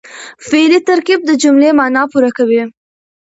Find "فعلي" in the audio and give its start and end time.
0.47-0.79